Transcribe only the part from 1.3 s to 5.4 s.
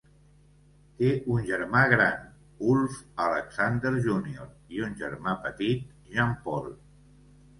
un germà gran, Ulf Alexander Junior, i un germà